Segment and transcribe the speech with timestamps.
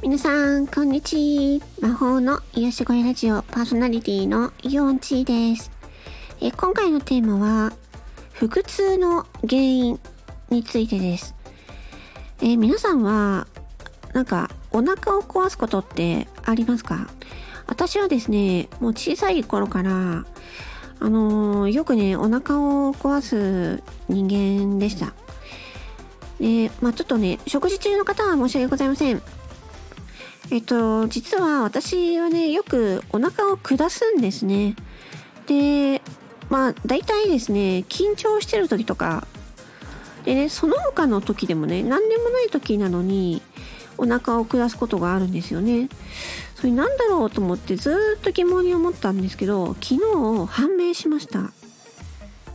[0.00, 1.88] 皆さん、こんにちは。
[1.88, 5.72] 魔法の癒し声ラジオパーソナリティのイオンチーです。
[6.40, 7.72] え今回のテーマは、
[8.32, 10.00] 腹痛の原因
[10.50, 11.34] についてです。
[12.40, 13.48] え皆さんは、
[14.12, 17.08] なんか、お腹を壊すことってありますか？
[17.66, 20.24] 私はですね、もう小さい頃から、
[21.00, 25.12] あのー、よくね、お腹を壊す人間でした。
[26.38, 29.20] で、まあちょっとね、食事中の方は申し訳ございません。
[30.50, 34.76] えっと、実は私はね、よくお腹を下すんですね。
[35.46, 36.00] で、
[36.48, 39.26] まあ大体ですね、緊張してる時とか、
[40.24, 43.42] でね、その他の時でもね、何でもない時なのに、
[43.98, 45.88] お腹を下すことがあるんですよね。
[46.54, 51.52] それなんだろうと思ってずっと疑問に思ったんですけど、昨日判明しました。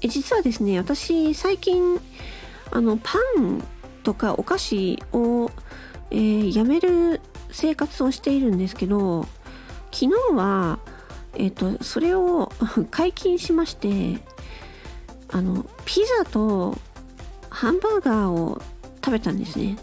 [0.00, 2.00] え実はですね、私最近、
[2.72, 3.62] あの、パン
[4.02, 5.50] とかお菓子を、
[6.10, 7.20] えー、やめる
[7.56, 9.26] 生活をしているんですけど、
[9.90, 10.78] 昨日は、
[11.34, 12.52] えっ、ー、と、それを
[12.90, 14.22] 解禁しまして、
[15.30, 16.76] あの、ピザと
[17.48, 18.60] ハンバーガーを
[19.04, 19.76] 食べたんですね。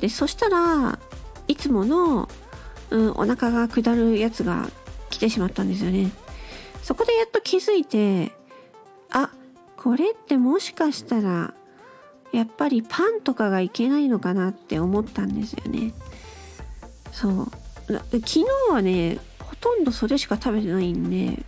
[0.00, 0.98] で、そしたら
[1.48, 2.28] いつもの
[2.90, 4.68] うん、お腹が下るやつが
[5.10, 6.10] 来てしまったんですよね。
[6.82, 8.32] そこでやっと気づいて、
[9.10, 9.30] あ、
[9.76, 11.54] これってもしかしたら、
[12.32, 15.92] やっぱりパンとかがいけないのかなって思ったんですよね。
[17.12, 17.46] そう。
[17.88, 21.44] 昨日はね、ほとんどそれしか食べてないんで、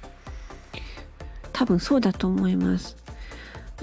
[1.52, 2.96] 多分そうだと思います。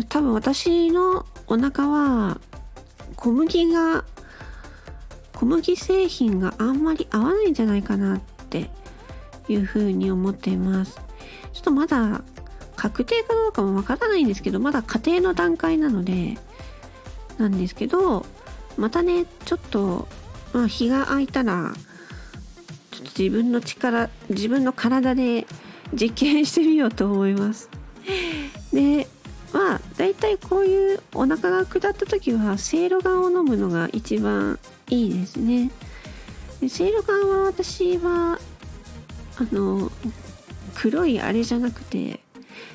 [0.07, 2.39] 多分私のお腹は
[3.16, 4.05] 小麦が
[5.33, 8.19] 小麦製品があんまり合わないんじゃないかなっ
[8.50, 8.69] て
[9.47, 11.00] いうふうに思っています。
[11.53, 12.22] ちょっとまだ
[12.75, 16.38] 確定かどうかもわからないんですけど、まだ家庭の段階なので、
[17.38, 18.25] なんですけど、
[18.77, 20.07] またね、ちょっと、
[20.53, 21.73] まあ、日が空いたら、
[22.91, 25.46] ちょっと自分の力、自分の体で
[25.94, 27.69] 実験してみようと思います。
[28.73, 29.07] で、
[29.53, 34.59] まあ、だいたいこういうお腹が下った時は、せいろがんを飲むのが一番
[34.90, 35.72] いいですね
[36.62, 38.40] でセイロガンは私は
[39.38, 39.91] あの
[40.75, 42.19] 黒いあれじゃなくて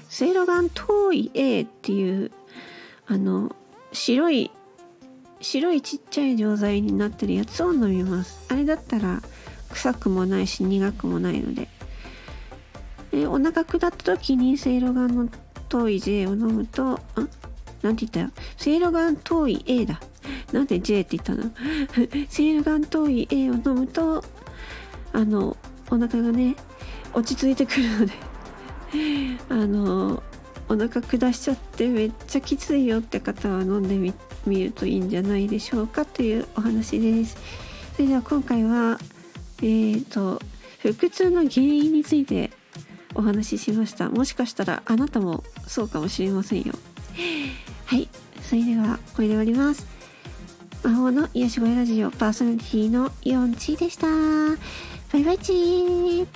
[0.09, 2.31] セイロガン遠い A っていう
[3.07, 3.55] あの
[3.93, 4.51] 白い
[5.45, 8.47] 白いちっちゃい錠剤になってるやつを飲みます。
[8.49, 9.23] あれだったら
[9.71, 11.69] 臭くもないし苦くもないので。
[13.13, 15.29] でお腹下った時にセイロガンの
[15.69, 17.29] 遠い J を飲むとあ
[17.83, 18.31] なんて言ったよ。
[18.57, 20.01] セイロガン遠い A だ。
[20.53, 21.51] なんで J って言ったの？
[22.29, 24.25] セールガン遠い A を飲むと
[25.13, 25.57] あの
[25.91, 26.57] お腹がね
[27.13, 28.13] 落ち着いてくるので。
[29.49, 30.23] あの
[30.69, 34.15] お腹下しちゃってめっちゃきついよって方は飲んでみ
[34.47, 37.37] みるといいんじゃないでしょうかというお話です
[37.97, 38.99] それでは今回は
[39.59, 40.41] えーと
[40.83, 42.51] 腹痛の原因について
[43.15, 46.75] お話ししましたもしかしたらあなたもそうかもしれませんよ
[47.87, 48.09] はい
[48.43, 49.87] それではこれで終わります
[50.83, 54.07] 魔法の癒し声ラジオパーソナリティのヨンチでした。
[55.15, 56.27] バイバイチー